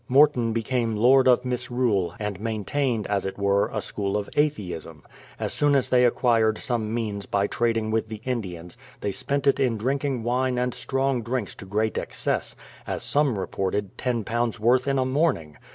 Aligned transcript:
Morton 0.07 0.51
became 0.51 0.95
lord 0.95 1.27
of 1.27 1.45
misrule, 1.45 2.15
and 2.17 2.39
maintained, 2.39 3.05
as 3.05 3.23
it 3.23 3.37
were, 3.37 3.67
a 3.67 3.83
school 3.83 4.17
of 4.17 4.31
Atheism. 4.35 5.03
As 5.39 5.53
soon 5.53 5.75
as 5.75 5.89
they 5.89 6.05
acquired 6.05 6.57
some 6.57 6.91
means 6.91 7.27
by 7.27 7.45
trading 7.45 7.91
with 7.91 8.07
the 8.09 8.19
Indians, 8.25 8.77
they 9.01 9.11
spent 9.11 9.45
it 9.45 9.59
in 9.59 9.77
drinking 9.77 10.23
wine 10.23 10.57
and 10.57 10.73
strong 10.73 11.21
drinks 11.21 11.53
to 11.53 11.65
great 11.67 11.99
excess,— 11.99 12.55
as 12.87 13.03
some 13.03 13.37
reported, 13.37 13.95
iio 13.99 14.57
worth 14.59 14.87
in 14.87 14.97
a 14.97 15.05
morning! 15.05 15.57